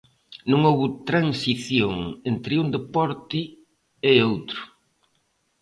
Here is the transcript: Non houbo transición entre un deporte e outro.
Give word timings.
Non 0.49 0.59
houbo 0.69 0.85
transición 1.09 1.95
entre 2.31 2.53
un 2.63 2.67
deporte 2.77 3.39
e 4.11 4.13
outro. 4.31 4.61